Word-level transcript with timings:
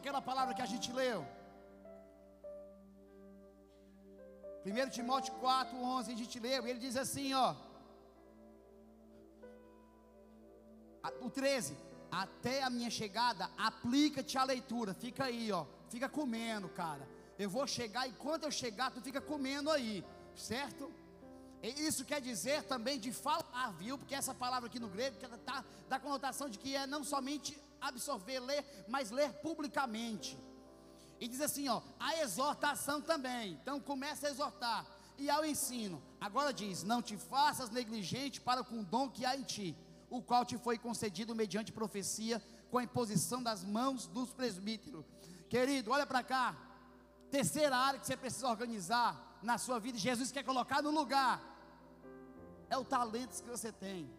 aquela 0.00 0.22
palavra 0.30 0.54
que 0.54 0.64
a 0.66 0.70
gente 0.72 0.90
leu. 1.00 1.20
1 4.64 4.90
Timóteo 4.96 5.34
4, 5.34 5.76
11, 5.76 6.12
a 6.12 6.16
gente 6.16 6.38
leu, 6.46 6.66
ele 6.66 6.80
diz 6.86 6.96
assim, 6.96 7.32
ó. 7.34 7.54
O 11.26 11.30
13, 11.30 11.76
até 12.22 12.62
a 12.62 12.70
minha 12.76 12.90
chegada, 12.90 13.44
aplica-te 13.68 14.36
a 14.36 14.44
leitura, 14.44 14.92
fica 15.04 15.24
aí, 15.24 15.50
ó, 15.52 15.64
fica 15.88 16.08
comendo, 16.08 16.68
cara. 16.68 17.06
Eu 17.38 17.48
vou 17.56 17.66
chegar, 17.66 18.06
e 18.08 18.12
quando 18.24 18.44
eu 18.44 18.50
chegar, 18.62 18.90
tu 18.90 19.00
fica 19.00 19.20
comendo 19.20 19.70
aí, 19.70 20.04
certo? 20.34 20.92
Isso 21.62 22.04
quer 22.10 22.20
dizer 22.20 22.62
também 22.64 22.98
de 22.98 23.12
falar, 23.12 23.70
viu? 23.82 23.96
Porque 23.98 24.14
essa 24.14 24.34
palavra 24.34 24.66
aqui 24.68 24.80
no 24.84 24.88
grego 24.88 25.16
tá, 25.48 25.64
dá 25.88 25.98
conotação 25.98 26.48
de 26.48 26.58
que 26.58 26.74
é 26.74 26.86
não 26.86 27.02
somente 27.04 27.58
absorver, 27.80 28.40
ler, 28.40 28.64
mas 28.88 29.10
ler 29.10 29.32
publicamente. 29.34 30.38
E 31.18 31.28
diz 31.28 31.40
assim, 31.40 31.68
ó, 31.68 31.82
a 31.98 32.18
exortação 32.20 33.00
também. 33.00 33.52
Então 33.52 33.78
começa 33.80 34.26
a 34.26 34.30
exortar. 34.30 34.86
E 35.18 35.28
ao 35.28 35.44
ensino. 35.44 36.02
Agora 36.18 36.50
diz: 36.50 36.82
Não 36.82 37.02
te 37.02 37.14
faças 37.16 37.68
negligente 37.68 38.40
para 38.40 38.64
com 38.64 38.80
o 38.80 38.84
dom 38.84 39.10
que 39.10 39.26
há 39.26 39.36
em 39.36 39.42
ti, 39.42 39.76
o 40.08 40.22
qual 40.22 40.46
te 40.46 40.56
foi 40.56 40.78
concedido 40.78 41.34
mediante 41.34 41.70
profecia, 41.70 42.42
com 42.70 42.78
a 42.78 42.84
imposição 42.84 43.42
das 43.42 43.62
mãos 43.62 44.06
dos 44.06 44.32
presbíteros. 44.32 45.04
Querido, 45.50 45.90
olha 45.90 46.06
para 46.06 46.22
cá. 46.22 46.56
Terceira 47.30 47.76
área 47.76 48.00
que 48.00 48.06
você 48.06 48.16
precisa 48.16 48.48
organizar 48.48 49.38
na 49.42 49.58
sua 49.58 49.78
vida, 49.78 49.98
Jesus 49.98 50.32
quer 50.32 50.42
colocar 50.42 50.82
no 50.82 50.90
lugar, 50.90 51.40
é 52.68 52.76
o 52.76 52.84
talento 52.84 53.42
que 53.42 53.48
você 53.48 53.72
tem. 53.72 54.10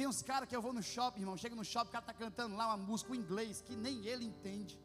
Tem 0.00 0.06
uns 0.06 0.22
caras 0.22 0.48
que 0.48 0.56
eu 0.56 0.62
vou 0.62 0.72
no 0.72 0.82
shopping, 0.82 1.20
irmão, 1.20 1.36
chega 1.36 1.54
no 1.54 1.62
shopping, 1.62 1.90
o 1.90 1.92
cara 1.92 2.04
está 2.06 2.14
cantando 2.14 2.56
lá 2.56 2.68
uma 2.68 2.78
música 2.78 3.14
em 3.14 3.18
inglês 3.18 3.60
que 3.60 3.76
nem 3.76 4.06
ele 4.06 4.24
entende 4.24 4.80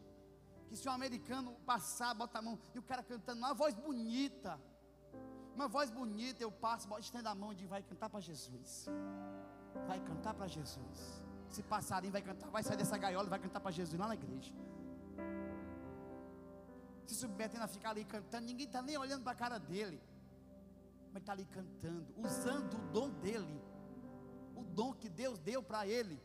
que 0.67 0.75
se 0.75 0.89
um 0.89 0.91
americano 0.91 1.53
passar, 1.65 2.13
bota 2.13 2.39
a 2.39 2.41
mão, 2.41 2.59
e 2.73 2.79
o 2.79 2.83
cara 2.83 3.01
cantando, 3.01 3.37
uma 3.39 3.53
voz 3.53 3.73
bonita, 3.73 4.59
uma 5.53 5.69
voz 5.69 5.89
bonita, 5.89 6.43
eu 6.43 6.51
passo, 6.51 6.93
estendo 6.99 7.29
a 7.29 7.33
mão 7.33 7.53
e 7.53 7.55
digo, 7.55 7.69
vai 7.69 7.81
cantar 7.81 8.09
para 8.09 8.19
Jesus. 8.19 8.87
Vai 9.87 10.01
cantar 10.01 10.33
para 10.33 10.47
Jesus. 10.47 11.23
Esse 11.49 11.63
passarinho 11.63 12.11
vai 12.11 12.21
cantar, 12.21 12.49
vai 12.49 12.61
sair 12.61 12.75
dessa 12.75 12.97
gaiola 12.97 13.27
e 13.27 13.29
vai 13.29 13.39
cantar 13.39 13.61
para 13.61 13.71
Jesus 13.71 13.97
lá 13.97 14.09
na 14.09 14.15
igreja. 14.15 14.53
Se 17.05 17.15
submetendo 17.15 17.63
a 17.63 17.69
ficar 17.69 17.91
ali 17.91 18.03
cantando, 18.03 18.47
ninguém 18.47 18.67
está 18.67 18.81
nem 18.81 18.97
olhando 18.97 19.23
para 19.23 19.31
a 19.31 19.35
cara 19.43 19.57
dele. 19.59 19.97
Mas 21.13 21.21
está 21.21 21.31
ali 21.31 21.45
cantando, 21.45 22.13
usando 22.17 22.73
o 22.73 22.91
dom 22.91 23.11
dele. 23.11 23.54
Que 24.95 25.09
Deus 25.09 25.39
deu 25.39 25.61
para 25.61 25.87
ele 25.87 26.21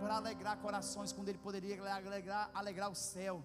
para 0.00 0.16
alegrar 0.16 0.58
corações, 0.58 1.12
quando 1.12 1.28
Ele 1.28 1.38
poderia 1.38 1.74
alegrar, 1.80 2.50
alegrar 2.54 2.90
o 2.90 2.94
céu. 2.94 3.44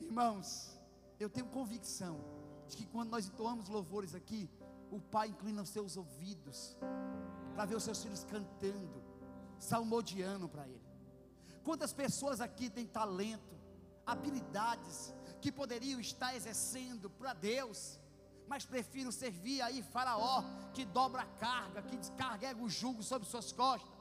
Irmãos, 0.00 0.78
eu 1.18 1.30
tenho 1.30 1.46
convicção 1.46 2.20
de 2.66 2.76
que 2.76 2.86
quando 2.86 3.10
nós 3.10 3.26
entoamos 3.26 3.68
louvores 3.68 4.14
aqui, 4.14 4.50
o 4.90 5.00
Pai 5.00 5.28
inclina 5.28 5.62
os 5.62 5.68
seus 5.68 5.96
ouvidos 5.96 6.76
para 7.54 7.64
ver 7.64 7.76
os 7.76 7.82
seus 7.82 8.02
filhos 8.02 8.24
cantando, 8.24 9.02
salmodiando 9.58 10.48
para 10.48 10.66
Ele. 10.68 10.82
Quantas 11.62 11.92
pessoas 11.92 12.40
aqui 12.40 12.68
têm 12.68 12.86
talento, 12.86 13.54
habilidades 14.04 15.14
que 15.40 15.52
poderiam 15.52 16.00
estar 16.00 16.34
exercendo 16.34 17.08
para 17.08 17.32
Deus, 17.32 18.00
mas 18.46 18.64
prefiro 18.64 19.10
servir 19.10 19.62
aí 19.62 19.82
Faraó, 19.82 20.42
que 20.72 20.84
dobra 20.84 21.22
a 21.22 21.26
carga, 21.26 21.82
que 21.82 21.96
descarrega 21.96 22.62
o 22.62 22.68
jugo 22.68 23.02
sobre 23.02 23.28
suas 23.28 23.52
costas 23.52 23.94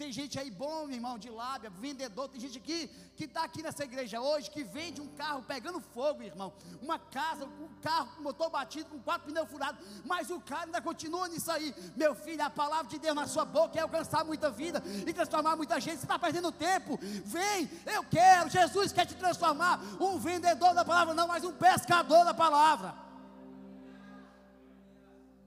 tem 0.00 0.10
gente 0.10 0.38
aí 0.38 0.50
bom, 0.50 0.86
meu 0.86 0.96
irmão, 0.96 1.18
de 1.18 1.28
lábia, 1.28 1.68
vendedor. 1.68 2.26
Tem 2.26 2.40
gente 2.40 2.56
aqui 2.56 2.88
que 3.14 3.24
está 3.24 3.44
aqui 3.44 3.62
nessa 3.62 3.84
igreja 3.84 4.18
hoje 4.18 4.50
que 4.50 4.64
vende 4.64 4.98
um 4.98 5.08
carro 5.08 5.42
pegando 5.42 5.78
fogo, 5.78 6.22
irmão. 6.22 6.54
Uma 6.80 6.98
casa, 6.98 7.44
um 7.44 7.68
carro 7.82 8.08
com 8.16 8.22
motor 8.22 8.48
batido, 8.48 8.88
com 8.88 8.98
quatro 8.98 9.28
pneus 9.28 9.50
furados. 9.50 9.86
Mas 10.06 10.30
o 10.30 10.40
cara 10.40 10.64
ainda 10.64 10.80
continua 10.80 11.28
nisso 11.28 11.52
aí. 11.52 11.74
Meu 11.94 12.14
filho, 12.14 12.42
a 12.42 12.48
palavra 12.48 12.86
de 12.86 12.98
Deus 12.98 13.14
na 13.14 13.26
sua 13.26 13.44
boca 13.44 13.78
é 13.78 13.82
alcançar 13.82 14.24
muita 14.24 14.50
vida 14.50 14.82
e 15.06 15.12
transformar 15.12 15.54
muita 15.54 15.78
gente. 15.78 15.98
Você 15.98 16.06
está 16.06 16.18
perdendo 16.18 16.50
tempo. 16.50 16.98
Vem, 17.26 17.70
eu 17.84 18.02
quero. 18.04 18.48
Jesus 18.48 18.92
quer 18.92 19.04
te 19.04 19.14
transformar. 19.16 19.82
Um 20.00 20.18
vendedor 20.18 20.72
da 20.72 20.82
palavra, 20.82 21.12
não, 21.12 21.28
mas 21.28 21.44
um 21.44 21.52
pescador 21.52 22.24
da 22.24 22.32
palavra. 22.32 23.09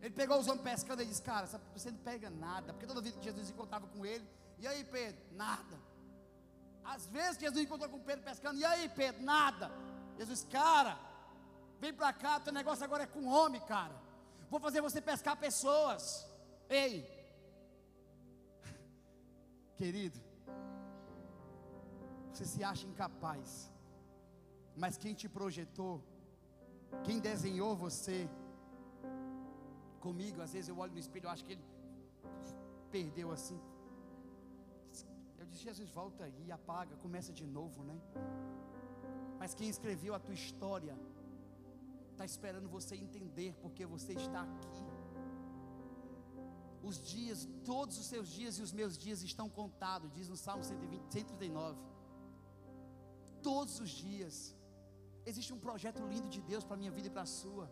Ele 0.04 0.14
pegou 0.14 0.38
os 0.38 0.48
homens 0.50 0.64
pescando 0.64 1.02
e 1.02 1.06
disse: 1.06 1.22
Cara, 1.22 1.48
você 1.48 1.90
não 1.90 1.98
pega 2.00 2.30
nada. 2.30 2.74
Porque 2.74 2.86
toda 2.86 3.00
vida 3.02 3.18
que 3.18 3.24
Jesus 3.24 3.50
encontrava 3.50 3.88
com 3.88 4.06
ele, 4.06 4.28
e 4.60 4.68
aí, 4.68 4.84
Pedro? 4.84 5.22
Nada. 5.32 5.78
Às 6.84 7.06
vezes 7.08 7.40
Jesus 7.40 7.64
encontrou 7.64 7.90
com 7.90 8.00
Pedro 8.00 8.26
pescando. 8.26 8.60
E 8.60 8.66
aí, 8.66 8.90
Pedro? 8.90 9.24
Nada. 9.24 9.72
Jesus, 10.18 10.46
cara, 10.52 11.00
vem 11.80 11.94
para 11.94 12.12
cá. 12.12 12.38
Teu 12.42 12.52
negócio 12.52 12.84
agora 12.84 13.04
é 13.04 13.08
com 13.16 13.26
homem, 13.28 13.62
cara. 13.62 13.96
Vou 14.50 14.60
fazer 14.60 14.82
você 14.82 15.00
pescar 15.00 15.38
pessoas. 15.38 16.28
Ei, 16.70 16.96
querido, 19.78 20.20
você 22.30 22.46
se 22.46 22.62
acha 22.62 22.86
incapaz, 22.86 23.72
mas 24.76 24.98
quem 24.98 25.14
te 25.14 25.30
projetou, 25.30 26.04
quem 27.06 27.20
desenhou 27.20 27.74
você, 27.74 28.30
comigo, 30.06 30.42
às 30.46 30.54
vezes 30.56 30.70
eu 30.72 30.78
olho 30.84 30.94
no 30.98 31.02
espelho, 31.06 31.28
eu 31.28 31.34
acho 31.36 31.46
que 31.48 31.54
ele 31.56 31.66
perdeu 32.96 33.28
assim. 33.38 33.60
Eu 35.40 35.46
disse, 35.50 35.64
Jesus, 35.70 35.90
volta 36.02 36.22
aí, 36.30 36.46
apaga, 36.60 36.96
começa 37.06 37.32
de 37.40 37.46
novo, 37.58 37.80
né? 37.90 37.98
Mas 39.40 39.54
quem 39.60 39.70
escreveu 39.76 40.14
a 40.18 40.20
tua 40.26 40.38
história, 40.42 40.96
está 42.12 42.26
esperando 42.32 42.68
você 42.78 42.96
entender 43.06 43.50
porque 43.64 43.86
você 43.94 44.14
está 44.24 44.42
aqui. 44.44 44.86
Os 46.90 46.98
dias, 47.14 47.40
todos 47.72 47.98
os 48.02 48.08
seus 48.14 48.28
dias 48.38 48.54
e 48.60 48.64
os 48.68 48.74
meus 48.80 48.98
dias 49.04 49.20
estão 49.30 49.48
contados, 49.60 50.12
diz 50.18 50.28
no 50.34 50.38
Salmo 50.46 50.64
120, 50.64 51.02
139. 51.18 51.80
Todos 53.42 53.76
os 53.86 53.90
dias. 53.90 54.36
Existe 55.32 55.52
um 55.56 55.60
projeto 55.68 56.02
lindo 56.14 56.30
de 56.36 56.42
Deus 56.52 56.64
para 56.66 56.76
a 56.78 56.82
minha 56.82 56.92
vida 56.98 57.08
e 57.08 57.14
para 57.18 57.26
a 57.28 57.32
sua. 57.42 57.66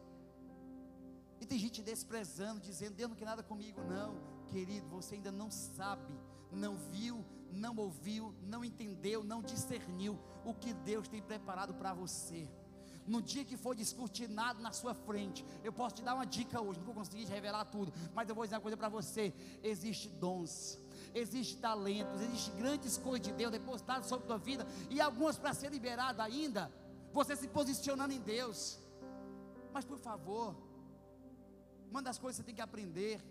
E 1.41 1.46
tem 1.46 1.57
gente 1.57 1.81
desprezando, 1.81 2.59
dizendo: 2.59 2.96
Deus 2.96 3.09
não 3.09 3.18
quer 3.18 3.25
nada 3.25 3.41
comigo, 3.41 3.81
não. 3.84 4.16
Querido, 4.47 4.88
você 4.88 5.16
ainda 5.16 5.31
não 5.31 5.50
sabe, 5.50 6.13
não 6.52 6.78
viu, 6.78 7.25
não 7.52 7.75
ouviu, 7.78 8.34
não 8.44 8.63
entendeu, 8.63 9.24
não 9.24 9.41
discerniu 9.41 10.19
o 10.46 10.53
que 10.53 10.72
Deus 10.74 11.07
tem 11.07 11.22
preparado 11.22 11.74
para 11.74 11.94
você. 11.94 12.47
No 13.07 13.22
dia 13.22 13.44
que 13.44 13.57
for 13.57 13.75
descortinado 13.75 14.62
na 14.62 14.72
sua 14.72 14.94
frente, 14.94 15.44
eu 15.63 15.74
posso 15.74 15.96
te 15.96 16.03
dar 16.03 16.13
uma 16.13 16.25
dica 16.25 16.62
hoje, 16.62 16.79
não 16.79 16.85
vou 16.85 16.94
conseguir 16.94 17.25
revelar 17.25 17.66
tudo, 17.66 17.91
mas 18.13 18.29
eu 18.29 18.35
vou 18.35 18.44
dizer 18.44 18.56
uma 18.56 18.62
coisa 18.62 18.78
para 18.78 18.90
você: 18.90 19.34
existe 19.63 20.09
dons, 20.09 20.79
existe 21.16 21.58
talentos, 21.58 22.22
existe 22.22 22.52
grandes 22.52 22.97
coisas 22.97 23.28
de 23.28 23.34
Deus 23.34 23.52
depositadas 23.52 24.06
sobre 24.06 24.25
a 24.25 24.28
tua 24.28 24.38
vida 24.38 24.68
e 24.91 25.02
algumas 25.02 25.40
para 25.40 25.53
ser 25.53 25.72
liberado 25.72 26.22
ainda. 26.22 26.72
Você 27.12 27.35
se 27.35 27.47
posicionando 27.47 28.13
em 28.13 28.22
Deus. 28.22 28.79
Mas 29.73 29.85
por 29.85 29.97
favor, 29.97 30.56
uma 31.91 32.02
das 32.02 32.18
coisas 32.18 32.38
que 32.38 32.41
você 32.41 32.47
tem 32.47 32.56
que 32.56 32.62
aprender 32.62 33.22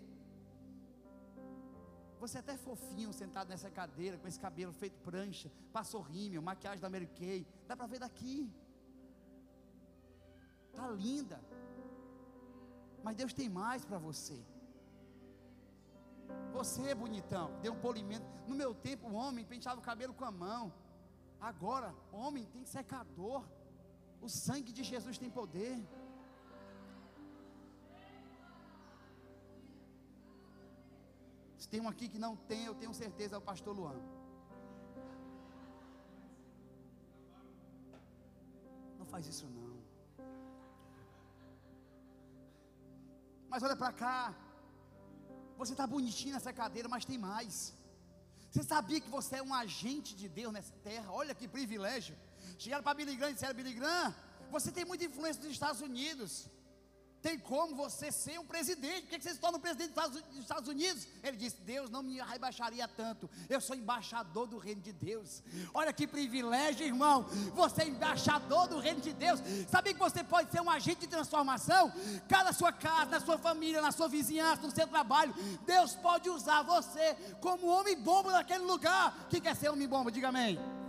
você 2.21 2.37
é 2.37 2.41
até 2.41 2.55
fofinho 2.55 3.11
sentado 3.11 3.49
nessa 3.49 3.69
cadeira, 3.77 4.15
com 4.15 4.27
esse 4.27 4.39
cabelo 4.39 4.71
feito 4.71 4.97
prancha, 5.07 5.51
passou 5.73 6.01
rímel, 6.01 6.39
maquiagem 6.49 6.79
da 6.79 6.87
Mary 6.87 7.07
Kay. 7.19 7.47
Dá 7.67 7.75
para 7.75 7.87
ver 7.87 7.97
daqui. 7.97 8.35
Tá 10.75 10.87
linda. 10.91 11.41
Mas 13.03 13.15
Deus 13.15 13.33
tem 13.33 13.49
mais 13.49 13.83
para 13.83 13.97
você. 13.97 14.39
Você 16.53 16.83
é 16.91 16.93
bonitão, 16.93 17.59
deu 17.63 17.73
um 17.73 17.81
polimento. 17.87 18.27
No 18.47 18.55
meu 18.55 18.75
tempo, 18.75 19.07
o 19.07 19.15
homem 19.15 19.43
penteava 19.43 19.79
o 19.79 19.87
cabelo 19.89 20.13
com 20.13 20.25
a 20.25 20.31
mão. 20.31 20.71
Agora, 21.39 21.89
homem 22.11 22.45
tem 22.45 22.63
secador. 22.65 23.43
O 24.21 24.29
sangue 24.29 24.71
de 24.71 24.83
Jesus 24.83 25.17
tem 25.17 25.31
poder. 25.31 25.75
Se 31.61 31.67
tem 31.71 31.81
um 31.85 31.89
aqui 31.93 32.05
que 32.13 32.19
não 32.25 32.33
tem, 32.49 32.61
eu 32.65 32.75
tenho 32.81 32.93
certeza, 33.01 33.35
é 33.35 33.39
o 33.39 33.47
pastor 33.49 33.73
Luan. 33.79 33.99
Não 38.99 39.05
faz 39.11 39.27
isso 39.31 39.45
não. 39.57 39.75
Mas 43.51 43.61
olha 43.67 43.77
para 43.83 43.91
cá. 44.03 44.17
Você 45.59 45.73
está 45.75 45.85
bonitinho 45.95 46.33
nessa 46.33 46.51
cadeira, 46.61 46.89
mas 46.93 47.05
tem 47.11 47.19
mais. 47.29 47.55
Você 48.49 48.63
sabia 48.63 48.99
que 49.03 49.11
você 49.17 49.35
é 49.35 49.43
um 49.43 49.53
agente 49.53 50.15
de 50.21 50.27
Deus 50.39 50.51
nessa 50.57 50.73
terra? 50.89 51.11
Olha 51.21 51.35
que 51.35 51.47
privilégio. 51.57 52.17
Chegaram 52.57 52.83
para 52.87 52.97
Billy 52.99 53.15
Graham 53.15 53.33
e 53.33 53.35
disseram: 53.35 53.75
Graham, 53.81 54.15
você 54.55 54.71
tem 54.71 54.83
muita 54.83 55.05
influência 55.09 55.43
dos 55.43 55.51
Estados 55.51 55.81
Unidos. 55.89 56.49
Tem 57.21 57.37
como 57.37 57.75
você 57.75 58.11
ser 58.11 58.39
um 58.39 58.45
presidente? 58.45 59.03
Por 59.03 59.09
que 59.09 59.21
você 59.21 59.33
se 59.33 59.39
torna 59.39 59.57
um 59.57 59.61
presidente 59.61 59.93
dos 59.93 60.39
Estados 60.39 60.67
Unidos? 60.67 61.07
Ele 61.23 61.37
disse: 61.37 61.57
Deus 61.61 61.89
não 61.89 62.01
me 62.01 62.19
rebaixaria 62.19 62.87
tanto. 62.87 63.29
Eu 63.47 63.61
sou 63.61 63.75
embaixador 63.75 64.47
do 64.47 64.57
reino 64.57 64.81
de 64.81 64.91
Deus. 64.91 65.43
Olha 65.73 65.93
que 65.93 66.07
privilégio, 66.07 66.85
irmão. 66.85 67.23
Você 67.53 67.83
é 67.83 67.87
embaixador 67.87 68.67
do 68.67 68.79
reino 68.79 69.01
de 69.01 69.13
Deus. 69.13 69.39
Sabia 69.69 69.93
que 69.93 69.99
você 69.99 70.23
pode 70.23 70.51
ser 70.51 70.61
um 70.61 70.69
agente 70.69 71.01
de 71.01 71.07
transformação? 71.07 71.93
Cada 72.27 72.51
sua 72.53 72.71
casa, 72.71 73.11
na 73.11 73.19
sua 73.19 73.37
família, 73.37 73.81
na 73.81 73.91
sua 73.91 74.07
vizinhança, 74.07 74.63
no 74.63 74.71
seu 74.71 74.87
trabalho. 74.87 75.33
Deus 75.65 75.93
pode 75.93 76.27
usar 76.29 76.63
você 76.63 77.15
como 77.39 77.67
homem 77.67 77.95
bomba 77.97 78.31
naquele 78.31 78.63
lugar. 78.63 79.27
Quem 79.29 79.39
quer 79.39 79.55
ser 79.55 79.69
homem 79.69 79.87
bomba? 79.87 80.11
Diga 80.11 80.29
amém. 80.29 80.80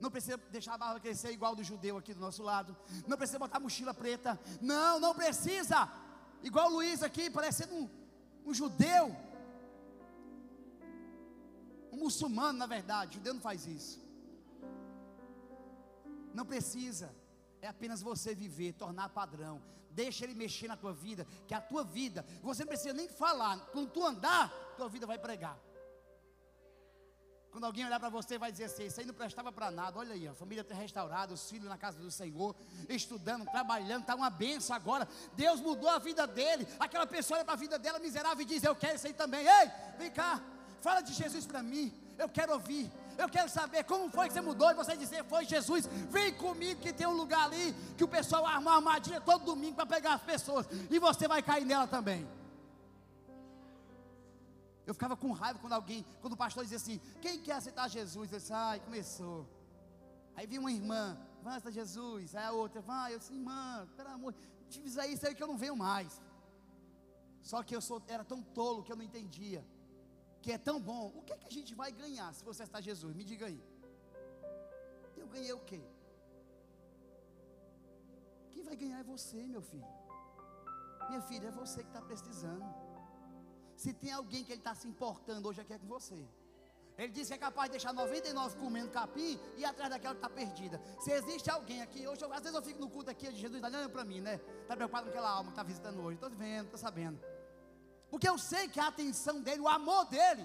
Não 0.00 0.10
precisa 0.10 0.36
deixar 0.50 0.74
a 0.74 0.78
barba 0.78 1.00
crescer 1.00 1.32
igual 1.32 1.54
do 1.54 1.64
judeu 1.64 1.96
aqui 1.96 2.14
do 2.14 2.20
nosso 2.20 2.42
lado. 2.42 2.76
Não 3.06 3.16
precisa 3.16 3.38
botar 3.38 3.58
mochila 3.58 3.92
preta. 3.92 4.38
Não, 4.60 5.00
não 5.00 5.14
precisa. 5.14 5.90
Igual 6.42 6.68
o 6.68 6.74
Luiz 6.74 7.02
aqui, 7.02 7.28
parecendo 7.28 7.74
um, 7.74 7.90
um 8.46 8.54
judeu. 8.54 9.14
Um 11.92 11.96
muçulmano, 11.98 12.58
na 12.58 12.66
verdade. 12.66 13.12
O 13.12 13.14
judeu 13.14 13.34
não 13.34 13.40
faz 13.40 13.66
isso. 13.66 14.00
Não 16.32 16.46
precisa. 16.46 17.14
É 17.60 17.66
apenas 17.66 18.00
você 18.00 18.34
viver, 18.34 18.74
tornar 18.74 19.08
padrão. 19.08 19.60
Deixa 19.90 20.24
ele 20.24 20.34
mexer 20.34 20.68
na 20.68 20.76
tua 20.76 20.92
vida. 20.92 21.26
Que 21.48 21.54
a 21.54 21.60
tua 21.60 21.82
vida, 21.82 22.24
você 22.40 22.62
não 22.62 22.68
precisa 22.68 22.92
nem 22.92 23.08
falar. 23.08 23.58
Quando 23.72 23.90
tu 23.90 24.04
andar, 24.04 24.48
tua 24.76 24.88
vida 24.88 25.06
vai 25.06 25.18
pregar. 25.18 25.58
Quando 27.58 27.64
alguém 27.64 27.84
olhar 27.84 27.98
para 27.98 28.08
você, 28.08 28.38
vai 28.38 28.52
dizer 28.52 28.66
assim: 28.66 28.86
Isso 28.86 29.00
aí 29.00 29.04
não 29.04 29.12
prestava 29.12 29.50
para 29.50 29.68
nada. 29.68 29.98
Olha 29.98 30.14
aí, 30.14 30.28
a 30.28 30.32
família 30.32 30.60
está 30.60 30.76
restaurada, 30.76 31.34
os 31.34 31.50
filhos 31.50 31.68
na 31.68 31.76
casa 31.76 31.98
do 31.98 32.08
Senhor, 32.08 32.54
estudando, 32.88 33.44
trabalhando, 33.50 34.02
está 34.02 34.14
uma 34.14 34.30
benção 34.30 34.76
agora. 34.76 35.08
Deus 35.34 35.60
mudou 35.60 35.90
a 35.90 35.98
vida 35.98 36.24
dele. 36.24 36.68
Aquela 36.78 37.04
pessoa 37.04 37.38
olha 37.38 37.44
para 37.44 37.54
a 37.54 37.56
vida 37.56 37.76
dela 37.76 37.98
miserável 37.98 38.42
e 38.42 38.44
diz: 38.44 38.62
Eu 38.62 38.76
quero 38.76 38.94
isso 38.94 39.08
aí 39.08 39.12
também. 39.12 39.44
Ei, 39.44 39.70
vem 39.98 40.08
cá, 40.08 40.40
fala 40.80 41.00
de 41.00 41.12
Jesus 41.12 41.46
para 41.46 41.60
mim. 41.60 41.92
Eu 42.16 42.28
quero 42.28 42.52
ouvir. 42.52 42.88
Eu 43.18 43.28
quero 43.28 43.48
saber 43.48 43.82
como 43.82 44.08
foi 44.08 44.28
que 44.28 44.34
você 44.34 44.40
mudou. 44.40 44.70
E 44.70 44.74
você 44.74 44.96
dizer: 44.96 45.24
Foi 45.24 45.44
Jesus. 45.44 45.84
Vem 46.10 46.32
comigo 46.34 46.80
que 46.80 46.92
tem 46.92 47.08
um 47.08 47.16
lugar 47.16 47.46
ali 47.46 47.74
que 47.96 48.04
o 48.04 48.08
pessoal 48.08 48.46
arma 48.46 48.70
uma 48.70 48.76
armadilha 48.76 49.20
todo 49.20 49.44
domingo 49.44 49.74
para 49.74 49.84
pegar 49.84 50.14
as 50.14 50.22
pessoas. 50.22 50.64
E 50.88 51.00
você 51.00 51.26
vai 51.26 51.42
cair 51.42 51.64
nela 51.64 51.88
também. 51.88 52.37
Eu 54.88 54.94
ficava 54.94 55.14
com 55.22 55.30
raiva 55.32 55.58
quando 55.62 55.74
alguém, 55.74 56.02
quando 56.22 56.32
o 56.32 56.36
pastor 56.42 56.62
dizia 56.64 56.78
assim: 56.82 56.98
Quem 57.20 57.34
quer 57.46 57.56
aceitar 57.56 57.86
Jesus? 57.96 58.32
Eu 58.32 58.38
disse: 58.38 58.54
Ai, 58.54 58.80
começou. 58.80 59.40
Aí 60.34 60.46
vinha 60.46 60.62
uma 60.62 60.72
irmã, 60.72 61.02
vai 61.42 61.56
aceitar 61.56 61.72
Jesus. 61.80 62.34
Aí 62.34 62.46
a 62.50 62.52
outra, 62.52 62.80
vai. 62.80 63.08
Eu 63.12 63.18
disse: 63.18 63.34
Irmã, 63.34 63.86
pelo 63.98 64.08
amor, 64.08 64.32
te 64.70 64.80
fizer 64.80 65.06
isso 65.08 65.26
aí 65.26 65.34
que 65.34 65.42
eu 65.42 65.50
não 65.52 65.58
venho 65.64 65.76
mais. 65.76 66.18
Só 67.50 67.62
que 67.62 67.76
eu 67.76 67.82
sou, 67.82 67.98
era 68.08 68.24
tão 68.32 68.40
tolo 68.58 68.82
que 68.82 68.90
eu 68.90 68.96
não 68.96 69.04
entendia. 69.10 69.62
Que 70.40 70.52
é 70.52 70.58
tão 70.68 70.80
bom. 70.80 71.04
O 71.18 71.22
que 71.22 71.34
é 71.34 71.36
que 71.36 71.48
a 71.52 71.56
gente 71.58 71.74
vai 71.74 71.92
ganhar 71.92 72.32
se 72.32 72.42
você 72.42 72.62
aceitar 72.62 72.80
Jesus? 72.80 73.14
Me 73.14 73.24
diga 73.24 73.44
aí. 73.44 73.62
Eu 75.18 75.28
ganhei 75.28 75.52
o 75.52 75.60
quê? 75.70 75.82
Quem 78.52 78.62
vai 78.62 78.74
ganhar 78.74 79.00
é 79.00 79.02
você, 79.14 79.46
meu 79.46 79.60
filho. 79.60 79.92
Minha 81.10 81.20
filha, 81.30 81.48
é 81.48 81.50
você 81.50 81.82
que 81.82 81.90
está 81.90 82.00
precisando. 82.00 82.87
Se 83.82 83.92
tem 83.92 84.12
alguém 84.12 84.42
que 84.44 84.50
ele 84.50 84.60
está 84.60 84.74
se 84.74 84.88
importando 84.88 85.48
hoje 85.48 85.60
aqui 85.60 85.72
é 85.72 85.78
com 85.78 85.86
você. 85.86 86.20
Ele 86.98 87.12
disse 87.12 87.28
que 87.28 87.34
é 87.34 87.38
capaz 87.38 87.68
de 87.68 87.76
deixar 87.76 87.92
99 87.92 88.56
comendo 88.56 88.90
capim 88.90 89.38
e 89.56 89.64
atrás 89.64 89.88
daquela 89.88 90.14
que 90.16 90.18
está 90.18 90.28
perdida. 90.28 90.82
Se 90.98 91.12
existe 91.12 91.48
alguém 91.48 91.80
aqui, 91.80 92.04
hoje 92.08 92.24
eu, 92.24 92.32
às 92.32 92.40
vezes 92.40 92.56
eu 92.56 92.62
fico 92.62 92.80
no 92.80 92.90
culto 92.90 93.08
aqui 93.08 93.28
de 93.30 93.36
Jesus, 93.36 93.54
está 93.54 93.68
olhando 93.68 93.88
para 93.88 94.04
mim, 94.04 94.20
né? 94.20 94.40
Está 94.62 94.74
preocupado 94.74 95.04
com 95.04 95.10
aquela 95.10 95.30
alma 95.30 95.44
que 95.44 95.50
está 95.50 95.62
visitando 95.62 96.02
hoje. 96.02 96.16
Estou 96.16 96.28
vendo, 96.28 96.64
estou 96.64 96.78
sabendo. 96.80 97.20
Porque 98.10 98.28
eu 98.28 98.36
sei 98.36 98.66
que 98.66 98.80
a 98.80 98.88
atenção 98.88 99.40
dele, 99.40 99.60
o 99.60 99.68
amor 99.68 100.06
dele, 100.06 100.44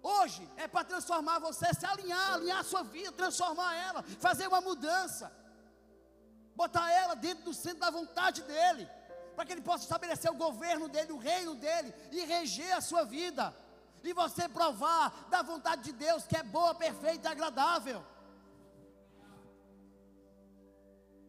hoje 0.00 0.48
é 0.56 0.68
para 0.68 0.84
transformar 0.84 1.40
você, 1.40 1.74
se 1.74 1.84
alinhar, 1.84 2.34
alinhar 2.34 2.60
a 2.60 2.62
sua 2.62 2.84
vida, 2.84 3.10
transformar 3.10 3.74
ela, 3.74 4.04
fazer 4.20 4.46
uma 4.46 4.60
mudança, 4.60 5.32
botar 6.54 6.88
ela 6.92 7.16
dentro 7.16 7.46
do 7.46 7.52
centro 7.52 7.80
da 7.80 7.90
vontade 7.90 8.42
dele 8.42 8.88
para 9.40 9.46
que 9.46 9.54
Ele 9.54 9.62
possa 9.62 9.84
estabelecer 9.84 10.30
o 10.30 10.34
governo 10.34 10.86
dele, 10.86 11.12
o 11.12 11.16
reino 11.16 11.54
dele 11.54 11.94
e 12.12 12.26
reger 12.26 12.72
a 12.76 12.82
sua 12.82 13.04
vida. 13.04 13.56
E 14.04 14.12
você 14.12 14.46
provar 14.46 15.28
da 15.30 15.40
vontade 15.40 15.82
de 15.82 15.92
Deus 15.92 16.26
que 16.26 16.36
é 16.36 16.42
boa, 16.42 16.74
perfeita 16.74 17.26
e 17.26 17.32
agradável. 17.32 18.04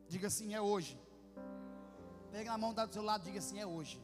Diga 0.10 0.28
assim: 0.28 0.54
é 0.54 0.60
hoje. 0.60 1.00
Pega 2.34 2.52
na 2.52 2.58
mão 2.58 2.74
do 2.74 2.94
seu 2.94 3.02
lado 3.02 3.24
diga 3.24 3.40
assim: 3.40 3.62
é 3.62 3.66
hoje. 3.66 3.98